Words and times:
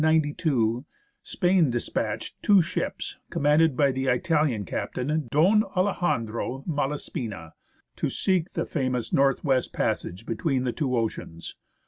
ELIAS 0.03 0.09
A 0.09 0.09
few 0.09 0.19
years 0.19 0.33
later, 0.33 0.49
in 0.49 1.65
1792, 1.67 1.69
Spain 1.69 1.69
despatched 1.69 2.35
two 2.41 2.61
ships, 2.63 3.17
com 3.29 3.43
manded 3.43 3.75
by 3.75 3.91
the 3.91 4.07
Italian 4.07 4.65
captain 4.65 5.27
Don 5.31 5.63
Alejandro 5.63 6.63
Malaspina, 6.67 7.51
to 7.97 8.09
seek 8.09 8.53
the 8.53 8.65
famous 8.65 9.13
North 9.13 9.43
west 9.43 9.71
Passage 9.71 10.25
between 10.25 10.63
the 10.63 10.73
two 10.73 10.97
oceans. 10.97 11.55